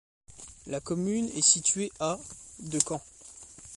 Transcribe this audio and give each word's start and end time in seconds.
La 0.65 0.79
commune 0.79 1.29
est 1.35 1.43
située 1.45 1.91
à 1.99 2.17
de 2.57 2.79
Caen. 2.83 2.99